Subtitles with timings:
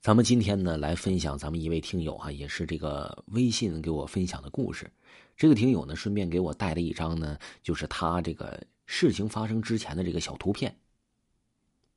[0.00, 4.88] 咱们今天呢，来分享咱们一位听友啊，也是这个微信给我分享的故事。
[5.36, 10.74] 这个听友呢，顺便给我带了一张呢，就是他这个事情发生之前的这个小图片。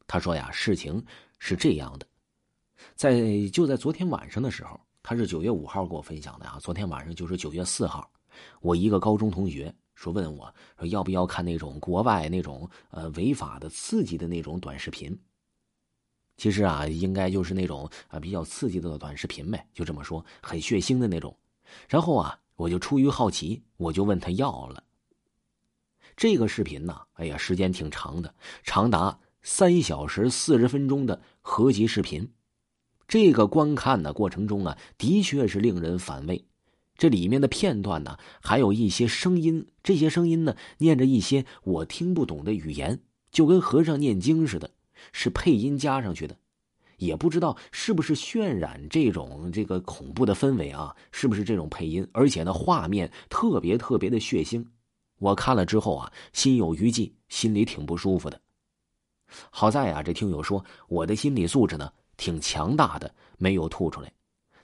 [0.08, 1.06] 他说呀，事情
[1.38, 2.08] 是这样的，
[2.96, 6.58] 在就在昨天晚上的时候，他是九月五号给我分享的啊。
[6.60, 8.12] 昨天晚上就是九月四号，
[8.62, 15.16] 我一个高中同学说问我说要不要看那种国外那种呃违法的刺激的那种短视频。
[16.42, 21.38] 其实啊，应该就是那种啊比较刺激的短视频呗，就这么说，很血腥的那种。
[21.88, 24.84] 然后啊，我就出于好奇，我就问他要了。
[26.18, 32.32] 这个视频呢，哎呀，时间挺长的，长达三小时四十分钟的合集视频。
[33.08, 36.48] 这个观看的过程中啊，的确是令人反胃。
[36.98, 44.72] 这里面的片段呢，还有一些声音，这些声音呢，念着一些我听不懂的语言，就跟和尚念经似的。
[45.12, 46.36] 是配音加上去的，
[46.98, 50.96] 也不知道是不是渲染这种这个恐怖的氛围啊？
[51.12, 52.08] 是不是这种配音？
[52.12, 54.66] 而且呢，画面特别特别的血腥。
[55.20, 58.40] 我看了之后啊，心有余悸，心里挺不舒服的。
[59.50, 64.12] 好在啊，这听友说我的心理素质呢挺强大的，没有吐出来。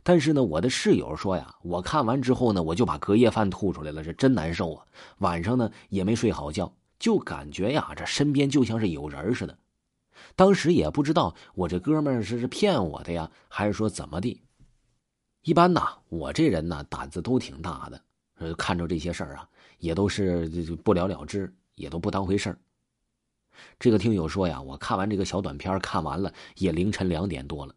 [0.03, 4.85] 但是呢，我的室友说呀，我看完之后呢，我就把隔夜饭吐出来了，是真难受啊。
[5.19, 9.57] 晚上呢也没睡好觉，就感觉呀，这身边就像是有人似的。
[10.35, 14.41] 当时也不知道我这哥们儿是是骗我的呀，还是说怎么的。
[15.43, 18.01] 一般呐，我这人呢胆子都挺大的，
[18.39, 19.47] 呃，看着这些事儿啊，
[19.79, 20.47] 也都是
[20.83, 22.57] 不了了之，也都不当回事儿。
[23.79, 27.73] 这个听友说呀，我看完这个小短片，看完了也凌晨两点多了。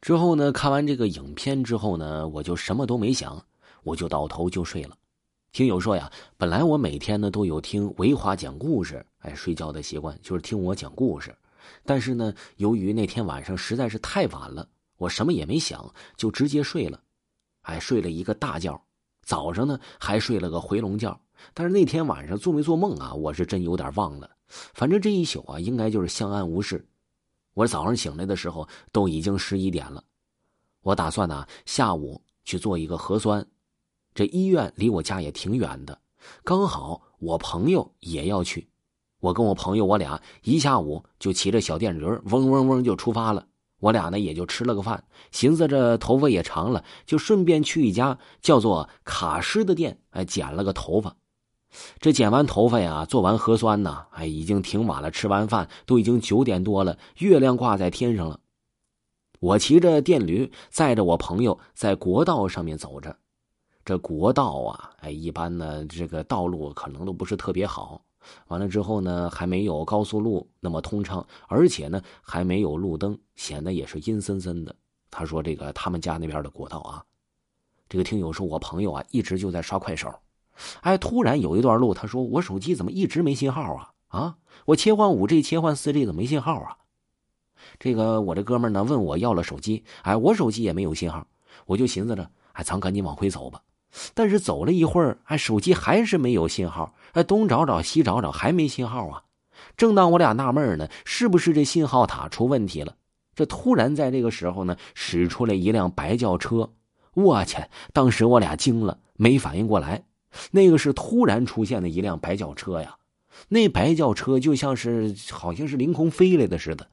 [0.00, 3.42] 之后呢，看完这个影片之后呢，我就什么都没想，
[3.82, 4.96] 我就倒头就睡了。
[5.52, 11.34] 听友说呀，本来我每天呢都有听维华讲故事，哎，睡觉的习惯就是听我讲故事。
[11.84, 17.00] 但是呢，由于那天晚上实在是太晚了，我什么也没想，就直接睡了，
[17.62, 18.80] 哎，睡了一个大觉。
[19.22, 21.20] 早上呢，还睡了个回笼觉。
[21.52, 23.12] 但是那天晚上做没做梦啊？
[23.12, 24.30] 我是真有点忘了。
[24.46, 26.86] 反正这一宿啊，应该就是相安无事。
[27.52, 30.02] 我早上醒来的时候都已经十一点了。
[30.82, 33.44] 我打算呢，下午去做一个核酸。
[34.14, 35.98] 这医院离我家也挺远的，
[36.42, 38.66] 刚好我朋友也要去。
[39.20, 43.46] 我跟我朋友，我俩一下午就骑着小电驴，嗡嗡嗡就出发了。
[43.80, 51.16] 我俩呢也就吃了个饭，寻思着头发也长了，就顺便去一家叫做卡诗的店，哎，剪了个头发。
[52.00, 55.10] 这剪完头发呀，做完核酸呢，哎，已经挺晚了。
[55.10, 58.40] 吃完饭都已经九点多了，月亮挂在天上了。
[59.40, 63.14] 我骑着电驴，载着我朋友在国道上面走着。
[63.84, 68.02] 这国道啊，哎，一般呢，这个道路可能都不是特别好。
[68.48, 74.74] 完了之后呢，还没有高速路那么通畅，而且呢，还没有路灯，显得也是阴森森的。
[75.10, 77.04] 他说：“这个他们家那边的国道啊，
[77.88, 80.12] 这个听友说，我朋友啊一直就在刷快手，
[80.82, 83.92] 哎，突然有一段路，他说我手机怎么一直没信号啊？
[84.08, 86.76] 啊，我切换五 G 切换四 G 怎么没信号啊？
[87.78, 91.26] 这个我这哥们呢问我要了手机，哎，我手机也没有信号，
[91.66, 93.62] 我就寻思着，哎，咱赶紧往回走吧。”
[94.14, 99.22] 但是走了一会儿，哎，手机还是没有信号，哎，东找找西找找，还没信号啊！
[99.76, 102.94] 正当我俩纳闷呢，是不是这信号塔出问题了？
[103.34, 106.70] 这突然在这个时候呢，驶出来一辆白轿车，
[107.14, 107.58] 我去！
[107.92, 110.04] 当时我俩惊了，没反应过来，
[110.50, 112.96] 那个是突然出现的一辆白轿车呀！
[113.48, 116.86] 那白轿车就像是好像是凌空飞来的似的。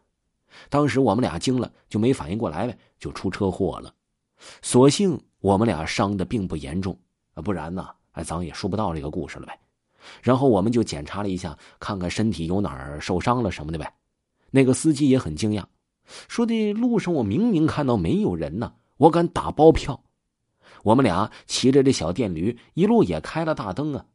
[0.69, 3.93] 当时我们俩惊了，就没反应过来呗，就出车祸了。
[4.61, 5.19] 所幸。
[5.39, 6.97] 我们俩伤的并不严重，
[7.43, 9.59] 不然呢，哎，咱也说不到这个故事了呗。
[10.21, 13.93] 然后我们就检查了一下，看看身体有哪儿受伤了什么的呗。
[14.51, 15.65] 那个司机也很惊讶，
[16.29, 20.01] 说的路上我明明看到没有人呢，我敢打包票。
[20.81, 24.05] 我们俩骑着这小电驴，一路也开了大灯啊。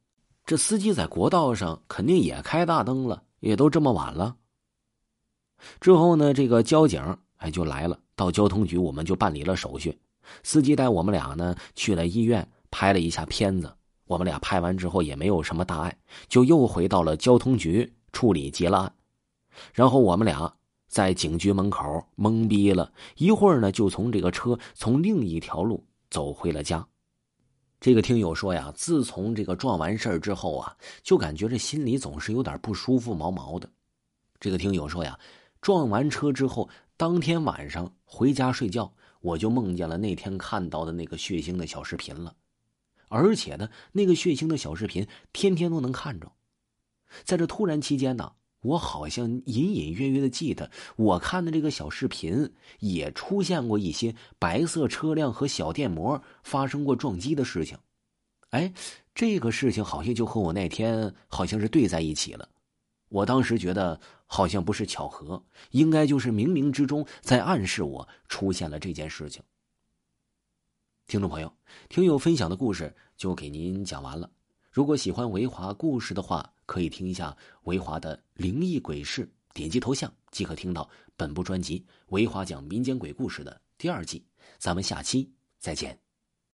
[0.46, 4.34] 这司机在国道上肯定也开大灯了，也都这么晚了。
[5.78, 7.02] 之后呢，这个交警
[7.36, 9.94] 哎就来了，到交通局我们就办理了手续。
[10.42, 13.72] 司机带我们俩呢去了医院拍了一下片子，
[14.06, 15.96] 我们俩拍完之后也没有什么大碍，
[16.28, 18.94] 就又回到了交通局处理结了案。
[19.72, 20.54] 然后我们俩
[20.86, 21.82] 在警局门口
[22.16, 26.86] 懵逼了一会儿呢，就从这个车从另一条路走回了家。
[27.80, 33.70] 这个听友说呀，自从这个撞完事儿之后啊，就感觉这心里总是有点不舒服、毛毛的。
[34.40, 35.18] 这个听友说呀，
[35.60, 38.92] 撞完车之后，当天晚上回家睡觉。
[39.20, 42.36] 我就梦见了那天看到的那个血腥的小视频了，
[43.08, 46.30] 而且呢，那个血腥的小视频天天都能看着。
[47.24, 57.76] 在这突然期间呢，我好像隐隐约约的记得，我看的这个小视频也出现过一些白色车辆和小电摩发生过撞击的事情。
[58.50, 58.72] 哎，
[59.16, 62.48] 这个事情好像就和我那天好像是对在一起了。
[63.08, 65.42] 我当时觉得好像不是巧合，
[65.72, 69.42] 应该就是冥冥之中在暗示我出现了这件事情。
[71.08, 71.52] 听众朋友，
[71.88, 74.30] 听友分享的故事就给您讲完了。
[74.70, 84.24] 如果喜欢维华故事的话，可以听一下维华的灵异鬼事，点击头像即可听到本部专辑《维华讲民间鬼故事》的第二季。
[84.58, 86.07] 咱们下期再见。